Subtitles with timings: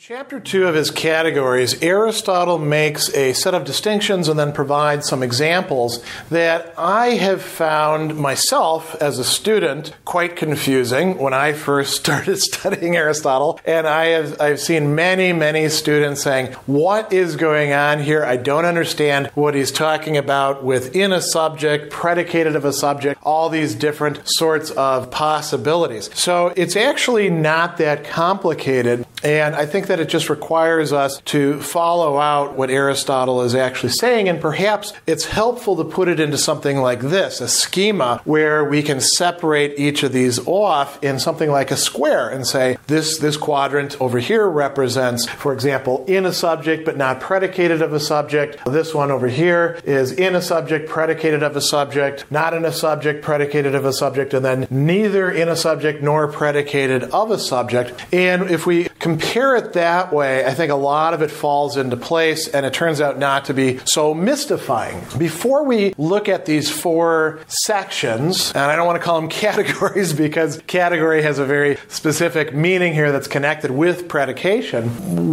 [0.00, 5.24] Chapter two of his categories, Aristotle makes a set of distinctions and then provides some
[5.24, 12.38] examples that I have found myself as a student quite confusing when I first started
[12.38, 13.58] studying Aristotle.
[13.64, 18.24] And I have I've seen many, many students saying, What is going on here?
[18.24, 23.48] I don't understand what he's talking about within a subject, predicated of a subject, all
[23.48, 26.08] these different sorts of possibilities.
[26.14, 29.04] So it's actually not that complicated.
[29.22, 33.92] And I think that it just requires us to follow out what Aristotle is actually
[33.92, 38.64] saying, and perhaps it's helpful to put it into something like this a schema where
[38.64, 43.18] we can separate each of these off in something like a square and say this,
[43.18, 48.00] this quadrant over here represents, for example, in a subject but not predicated of a
[48.00, 48.64] subject.
[48.66, 52.72] This one over here is in a subject, predicated of a subject, not in a
[52.72, 57.38] subject, predicated of a subject, and then neither in a subject nor predicated of a
[57.38, 58.04] subject.
[58.12, 61.96] And if we compare it that way, I think a lot of it falls into
[61.96, 65.02] place and it turns out not to be so mystifying.
[65.16, 70.12] Before we look at these four sections, and I don't want to call them categories
[70.12, 74.88] because category has a very specific meaning here that's connected with predication,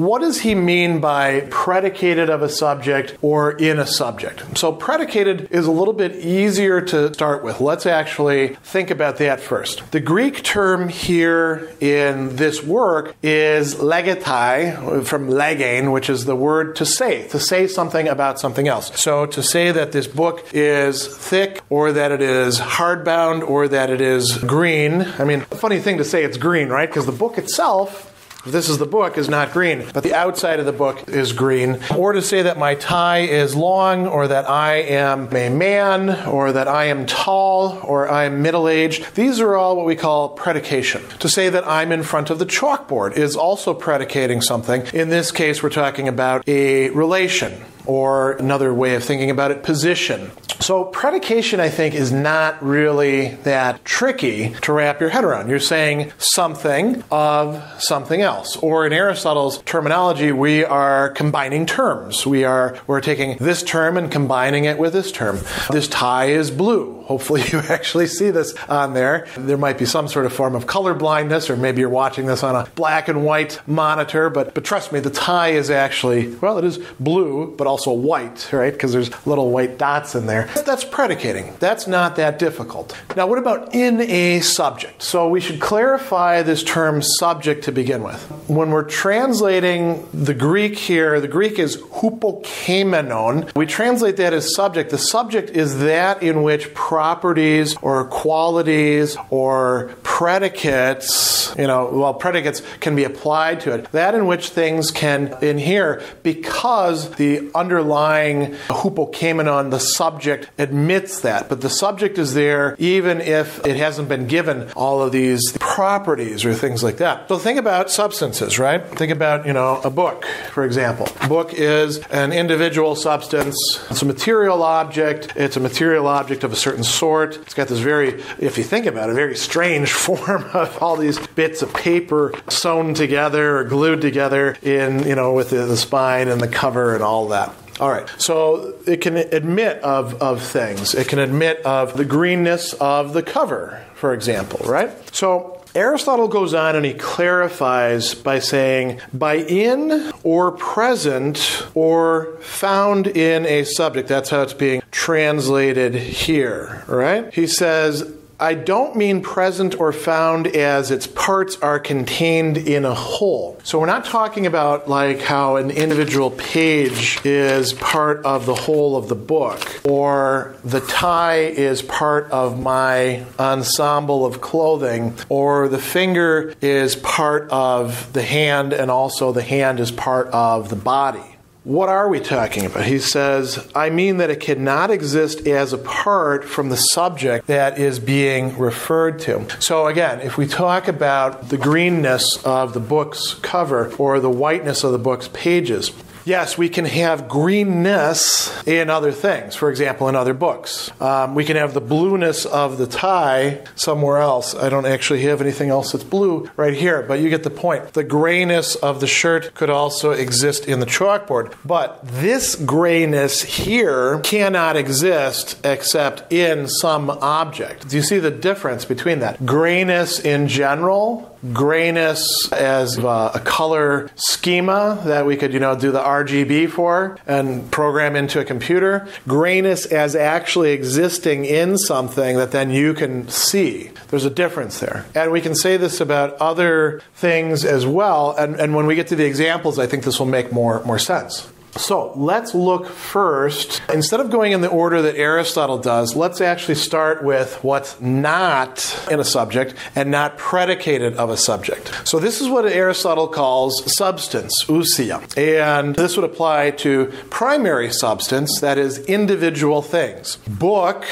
[0.06, 4.58] what does he mean by predicated of a subject or in a subject?
[4.58, 7.60] So, predicated is a little bit easier to start with.
[7.60, 9.92] Let's actually think about that first.
[9.92, 16.76] The Greek term here in this work is legetai, from legein, which is the word
[16.76, 18.92] to say, to say something about something else.
[19.02, 23.90] So to say that this book is thick, or that it is hardbound, or that
[23.90, 25.02] it is green.
[25.18, 26.88] I mean, funny thing to say it's green, right?
[26.88, 28.05] Because the book itself
[28.46, 31.80] this is the book is not green, but the outside of the book is green.
[31.96, 36.52] Or to say that my tie is long, or that I am a man, or
[36.52, 39.16] that I am tall, or I am middle aged.
[39.16, 41.04] These are all what we call predication.
[41.20, 44.86] To say that I'm in front of the chalkboard is also predicating something.
[44.94, 49.64] In this case, we're talking about a relation or another way of thinking about it,
[49.64, 50.32] position.
[50.60, 55.50] So, predication, I think, is not really that tricky to wrap your head around.
[55.50, 58.56] You're saying something of something else.
[58.58, 62.26] Or in Aristotle's terminology, we are combining terms.
[62.26, 65.40] We are, we're taking this term and combining it with this term.
[65.70, 67.04] This tie is blue.
[67.04, 69.28] Hopefully, you actually see this on there.
[69.38, 72.44] There might be some sort of form of color blindness, or maybe you're watching this
[72.44, 76.58] on a black and white monitor, but, but trust me, the tie is actually, well,
[76.58, 78.72] it is blue, but also white, right?
[78.72, 80.50] Because there's little white dots in there.
[80.66, 81.56] That's predicating.
[81.60, 82.98] That's not that difficult.
[83.16, 85.02] Now, what about in a subject?
[85.04, 88.22] So we should clarify this term subject to begin with.
[88.48, 93.56] When we're translating the Greek here, the Greek is hupokeimenon.
[93.56, 94.90] We translate that as subject.
[94.90, 102.62] The subject is that in which properties or qualities or predicates, you know, well, predicates
[102.80, 103.92] can be applied to it.
[103.92, 111.50] That in which things can inhere because the underlying hupokeimenon, the subject, admits that.
[111.50, 116.46] But the subject is there even if it hasn't been given all of these properties
[116.46, 117.28] or things like that.
[117.28, 118.86] So think about substances, right?
[118.86, 121.08] Think about, you know, a book, for example.
[121.22, 123.58] A book is an individual substance.
[123.90, 125.34] It's a material object.
[125.36, 127.38] It's a material object of a certain sort.
[127.38, 131.18] It's got this very, if you think about it, very strange form of all these
[131.30, 136.28] bits of paper sewn together or glued together in, you know, with the, the spine
[136.28, 137.55] and the cover and all that.
[137.80, 140.96] All right, so it can admit of, of things.
[140.96, 144.92] It can admit of the greenness of the cover, for example, right?
[145.14, 153.08] So Aristotle goes on and he clarifies by saying, by in or present or found
[153.08, 154.08] in a subject.
[154.08, 157.34] That's how it's being translated here, right?
[157.34, 158.10] He says,
[158.40, 163.58] I don't mean present or found as its parts are contained in a whole.
[163.64, 168.98] So we're not talking about like how an individual page is part of the whole
[168.98, 175.80] of the book, or the tie is part of my ensemble of clothing, or the
[175.80, 181.35] finger is part of the hand and also the hand is part of the body.
[181.66, 182.86] What are we talking about?
[182.86, 187.98] He says, I mean that it cannot exist as apart from the subject that is
[187.98, 189.48] being referred to.
[189.60, 194.84] So, again, if we talk about the greenness of the book's cover or the whiteness
[194.84, 195.92] of the book's pages,
[196.26, 200.90] Yes, we can have greenness in other things, for example, in other books.
[201.00, 204.56] Um, we can have the blueness of the tie somewhere else.
[204.56, 207.94] I don't actually have anything else that's blue right here, but you get the point.
[207.94, 211.54] The grayness of the shirt could also exist in the chalkboard.
[211.64, 217.88] But this grayness here cannot exist except in some object.
[217.90, 219.46] Do you see the difference between that?
[219.46, 225.92] Grayness in general grayness as uh, a color schema that we could, you know, do
[225.92, 229.08] the RGB for and program into a computer.
[229.28, 233.92] Grayness as actually existing in something that then you can see.
[234.10, 235.06] There's a difference there.
[235.14, 238.36] And we can say this about other things as well.
[238.38, 241.00] And, and when we get to the examples, I think this will make more, more
[241.00, 241.50] sense.
[241.78, 246.76] So let's look first, instead of going in the order that Aristotle does, let's actually
[246.76, 252.08] start with what's not in a subject and not predicated of a subject.
[252.08, 255.22] So this is what Aristotle calls substance, ousia.
[255.38, 260.38] And this would apply to primary substance, that is, individual things.
[260.48, 261.06] Book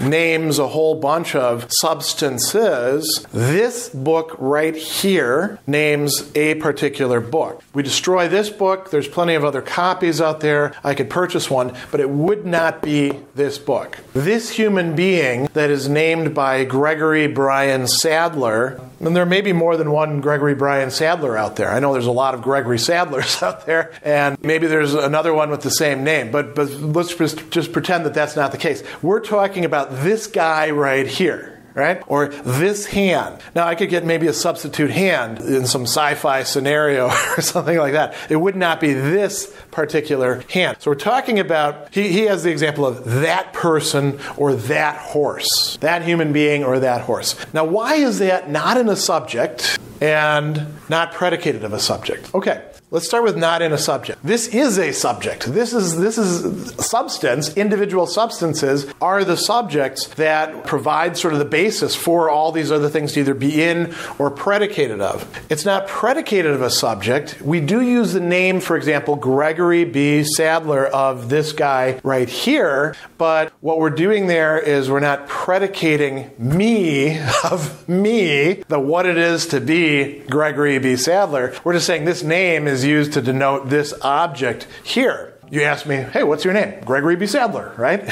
[0.00, 3.26] names a whole bunch of substances.
[3.32, 7.62] This book right here names a particular book.
[7.74, 10.72] We destroy this book, there's plenty of other copies copies out there.
[10.84, 13.98] I could purchase one, but it would not be this book.
[14.12, 19.76] This human being that is named by Gregory Bryan Sadler, and there may be more
[19.76, 21.70] than one Gregory Bryan Sadler out there.
[21.70, 25.50] I know there's a lot of Gregory Sadlers out there, and maybe there's another one
[25.50, 28.84] with the same name, but, but let's just, just pretend that that's not the case.
[29.02, 32.02] We're talking about this guy right here right?
[32.06, 33.38] Or this hand.
[33.54, 37.06] Now, I could get maybe a substitute hand in some sci fi scenario
[37.36, 38.16] or something like that.
[38.30, 40.78] It would not be this particular hand.
[40.80, 45.76] So we're talking about, he, he has the example of that person or that horse,
[45.80, 47.36] that human being or that horse.
[47.52, 52.34] Now, why is that not in a subject and not predicated of a subject?
[52.34, 52.64] Okay.
[52.96, 54.22] Let's start with not in a subject.
[54.22, 55.52] This is a subject.
[55.52, 57.54] This is this is substance.
[57.54, 62.88] Individual substances are the subjects that provide sort of the basis for all these other
[62.88, 65.28] things to either be in or predicated of.
[65.50, 67.38] It's not predicated of a subject.
[67.42, 70.24] We do use the name, for example, Gregory B.
[70.24, 76.30] Sadler of this guy right here, but what we're doing there is we're not predicating
[76.38, 80.96] me of me, the what it is to be Gregory B.
[80.96, 81.52] Sadler.
[81.62, 85.35] We're just saying this name is used to denote this object here.
[85.48, 86.80] You ask me, hey, what's your name?
[86.84, 87.26] Gregory B.
[87.26, 88.04] Sadler, right?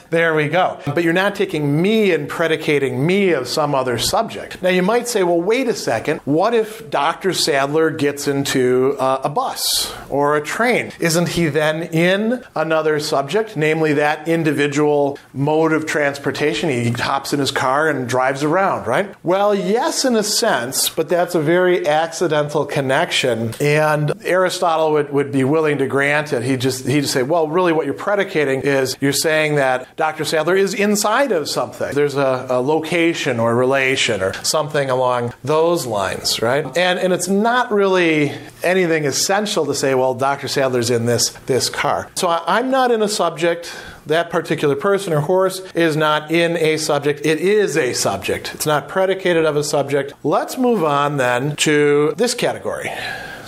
[0.10, 0.80] there we go.
[0.86, 4.62] But you're not taking me and predicating me of some other subject.
[4.62, 6.20] Now, you might say, well, wait a second.
[6.24, 7.34] What if Dr.
[7.34, 10.92] Sadler gets into uh, a bus or a train?
[10.98, 16.70] Isn't he then in another subject, namely that individual mode of transportation?
[16.70, 19.14] He hops in his car and drives around, right?
[19.22, 23.52] Well, yes, in a sense, but that's a very accidental connection.
[23.60, 26.42] And Aristotle would, would be willing to grant it.
[26.42, 30.24] He just he'd say, well, really what you're predicating is you're saying that Dr.
[30.24, 31.94] Sadler is inside of something.
[31.94, 36.64] There's a, a location or relation or something along those lines, right?
[36.76, 38.32] And, and it's not really
[38.62, 40.48] anything essential to say, well, Dr.
[40.48, 42.10] Sadler's in this, this car.
[42.14, 43.74] So I, I'm not in a subject
[44.06, 48.54] that particular person or horse is not in a subject, it is a subject.
[48.54, 50.14] It's not predicated of a subject.
[50.24, 52.90] Let's move on then to this category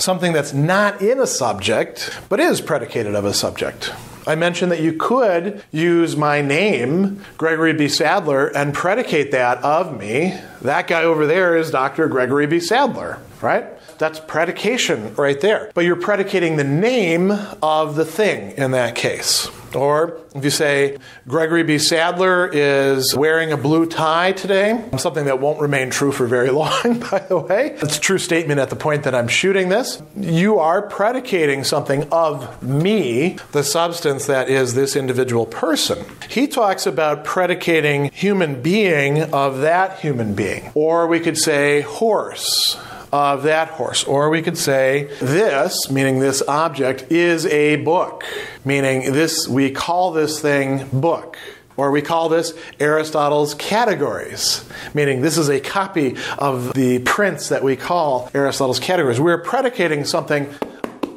[0.01, 3.93] something that's not in a subject, but is predicated of a subject.
[4.27, 7.89] I mentioned that you could use my name, Gregory B.
[7.89, 10.39] Sadler, and predicate that of me.
[10.61, 12.07] That guy over there is Dr.
[12.09, 12.61] Gregory B.
[12.61, 13.67] Sadler, right?
[13.99, 15.71] That's predication right there.
[15.75, 17.31] But you're predicating the name
[17.63, 19.49] of the thing in that case.
[19.75, 21.79] Or if you say, Gregory B.
[21.79, 27.01] Sadler is wearing a blue tie today, something that won't remain true for very long,
[27.11, 27.77] by the way.
[27.81, 30.03] It's a true statement at the point that I'm shooting this.
[30.17, 36.05] You are predicating something of me, the substance that is this individual person.
[36.29, 40.71] He talks about predicating human being of that human being.
[40.75, 42.77] Or we could say horse
[43.13, 44.05] of that horse.
[44.05, 48.25] Or we could say this, meaning this object, is a book,
[48.65, 51.37] meaning this, we call this thing book.
[51.77, 57.63] Or we call this Aristotle's categories, meaning this is a copy of the prints that
[57.63, 59.19] we call Aristotle's categories.
[59.19, 60.53] We're predicating something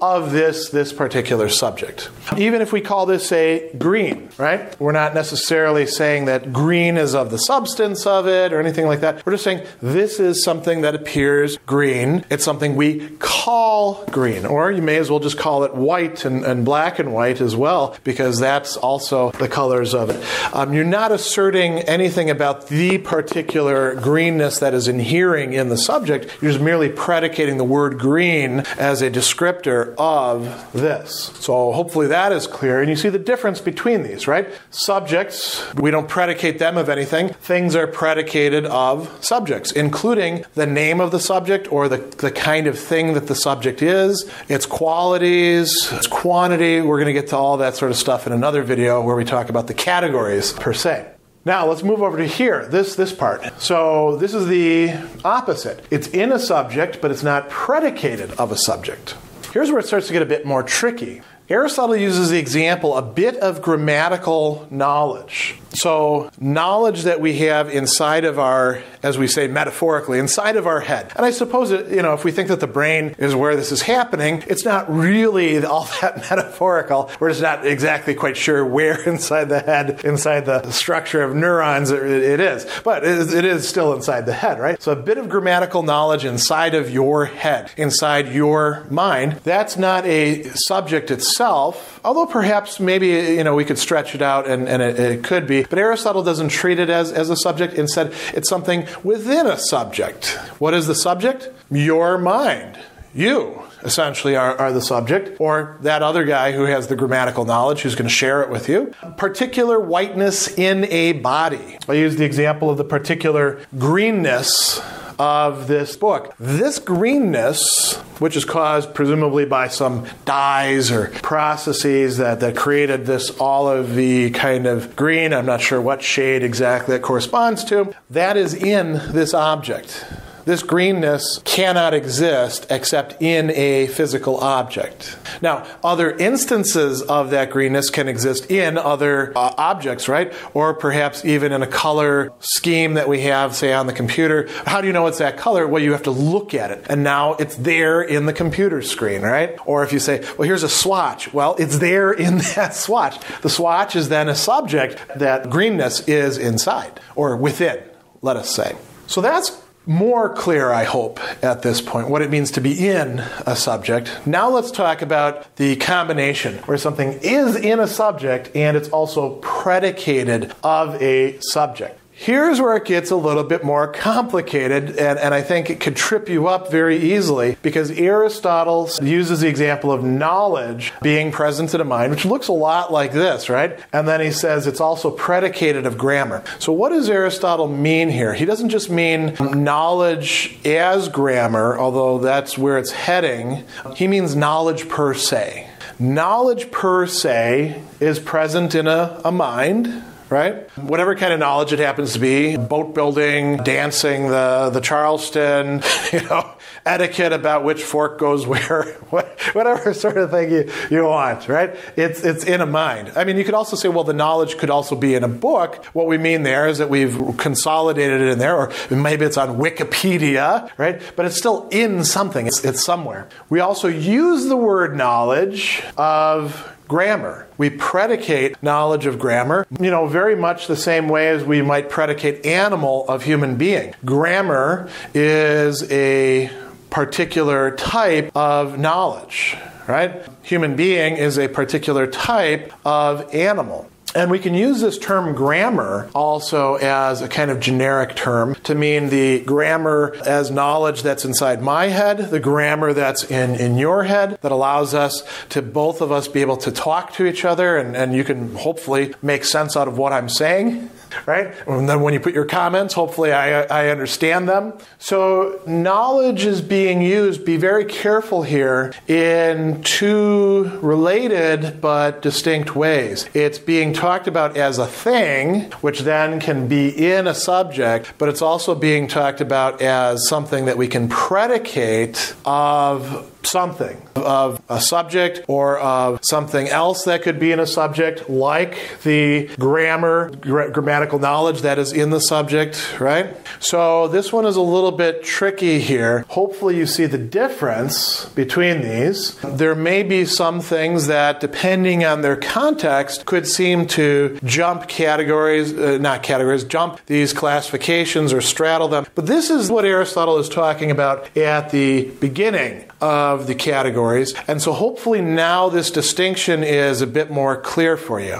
[0.04, 2.10] of this this particular subject.
[2.38, 4.80] Even if we call this a green, right?
[4.80, 9.00] We're not necessarily saying that green is of the substance of it or anything like
[9.00, 9.26] that.
[9.26, 12.26] We're just saying this is something that appears green.
[12.30, 16.44] It's something we call green, or you may as well just call it white and,
[16.44, 20.24] and black and white as well, because that's also the colors of it.
[20.54, 26.30] Um, you're not asserting anything about the particular greenness that is inhering in the subject.
[26.42, 31.32] You're just merely predicating the word green as a descriptor of this.
[31.40, 32.82] So hopefully that is clear.
[32.82, 34.48] And you see the difference between these, right?
[34.72, 37.30] Subjects, we don't predicate them of anything.
[37.30, 42.68] Things are predicated of subjects, including the name of the subject or the, the kind
[42.68, 46.82] of thing that the subject is, its qualities, its quantity.
[46.82, 49.26] We're going to get to all that sort of stuff in another video where we
[49.26, 51.10] talk about the categories per se.
[51.46, 53.62] Now let's move over to here, this this part.
[53.62, 54.94] So this is the
[55.26, 55.86] opposite.
[55.92, 59.16] It's in a subject, but it's not predicated of a subject.
[59.54, 61.22] Here's where it starts to get a bit more tricky.
[61.50, 65.60] Aristotle uses the example a bit of grammatical knowledge.
[65.74, 70.80] So, knowledge that we have inside of our, as we say metaphorically, inside of our
[70.80, 71.12] head.
[71.16, 73.72] And I suppose, it, you know, if we think that the brain is where this
[73.72, 77.10] is happening, it's not really all that metaphorical.
[77.20, 81.90] We're just not exactly quite sure where inside the head, inside the structure of neurons
[81.92, 82.68] it, is.
[82.84, 84.82] But it is still inside the head, right?
[84.82, 90.06] So, a bit of grammatical knowledge inside of your head, inside your mind, that's not
[90.06, 94.82] a subject itself, although perhaps maybe, you know, we could stretch it out and, and
[94.82, 97.74] it, it could be but Aristotle doesn't treat it as, as a subject.
[97.74, 100.38] Instead, it's something within a subject.
[100.60, 101.50] What is the subject?
[101.72, 102.78] Your mind.
[103.16, 107.82] You essentially are, are, the subject, or that other guy who has the grammatical knowledge
[107.82, 108.94] who's going to share it with you.
[109.18, 111.78] Particular whiteness in a body.
[111.88, 114.80] I use the example of the particular greenness
[115.20, 116.34] of this book.
[116.40, 123.32] This greenness, which is caused presumably by some dyes or processes that, that created this
[123.32, 128.54] olivey kind of green, I'm not sure what shade exactly that corresponds to, that is
[128.54, 130.06] in this object.
[130.46, 135.18] This greenness cannot exist except in a physical object.
[135.42, 140.34] Now, other instances of that greenness can exist in other uh, objects, right?
[140.54, 144.50] Or perhaps even in a color scheme that we have, say, on the computer.
[144.66, 145.66] How do you know it's that color?
[145.66, 146.86] Well, you have to look at it.
[146.90, 149.58] And now it's there in the computer screen, right?
[149.66, 151.34] Or if you say, well, here's a swatch.
[151.34, 153.18] Well, it's there in that swatch.
[153.42, 157.82] The swatch is then a subject that greenness is inside or within,
[158.22, 158.76] let us say.
[159.08, 163.20] So that's more clear, I hope, at this point, what it means to be in
[163.46, 164.26] a subject.
[164.26, 169.36] Now let's talk about the combination where something is in a subject and it's also
[169.42, 172.00] predicated of a subject.
[172.16, 175.96] Here's where it gets a little bit more complicated, and, and I think it could
[175.96, 181.82] trip you up very easily because Aristotle uses the example of knowledge being present in
[181.82, 183.80] a mind, which looks a lot like this, right?
[183.92, 186.44] And then he says it's also predicated of grammar.
[186.60, 188.36] So, what does Aristotle mean here?
[188.36, 193.64] He doesn't just mean knowledge as grammar, although that's where it's heading,
[193.96, 195.68] he means knowledge per se.
[195.98, 200.68] Knowledge per se is present in a, a mind right?
[200.80, 206.22] Whatever kind of knowledge it happens to be, boat building, dancing, the, the Charleston, you
[206.24, 206.52] know,
[206.88, 208.84] etiquette about which fork goes where,
[209.54, 211.76] whatever sort of thing you, you want, right?
[211.96, 213.12] It's, it's in a mind.
[213.16, 215.86] I mean, you could also say, well, the knowledge could also be in a book.
[215.94, 219.60] What we mean there is that we've consolidated it in there, or maybe it's on
[219.60, 221.00] Wikipedia, right?
[221.16, 223.30] But it's still in something, it's, it's somewhere.
[223.50, 227.48] We also use the word knowledge of grammar.
[227.58, 231.90] We predicate knowledge of grammar, you know, very much the same way as we might
[231.90, 233.94] predicate animal of human being.
[234.06, 236.52] Grammar is a
[236.90, 240.26] particular type of knowledge, right?
[240.44, 243.90] Human being is a particular type of animal.
[244.16, 248.76] And we can use this term grammar also as a kind of generic term to
[248.76, 254.04] mean the grammar as knowledge that's inside my head, the grammar that's in, in your
[254.04, 257.78] head that allows us to both of us be able to talk to each other
[257.78, 260.90] and, and you can hopefully make sense out of what I'm saying
[261.26, 261.54] right?
[261.68, 264.74] And then when you put your comments, hopefully I, I understand them.
[265.00, 267.46] So knowledge is being used.
[267.46, 273.30] Be very careful here in two related but distinct ways.
[273.34, 278.30] It's being talked about as a thing, which then can be in a subject, but
[278.30, 284.80] it's also being talked about as something that we can predicate of something of a
[284.80, 290.72] subject or of something else that could be in a subject, like the grammar, gra-
[290.72, 293.36] grammatical knowledge that is in the subject, right?
[293.60, 296.26] So this one is a little bit tricky here.
[296.30, 299.36] Hopefully, you see the difference between these.
[299.42, 305.74] There may be some things that, depending on their context, could seem to jump categories,
[305.74, 309.06] uh, not categories, jump these classifications or straddle them.
[309.16, 314.34] But this is what Aristotle is talking about at the beginning of the categories.
[314.48, 318.40] And so hopefully now this distinction is a bit more clear for you.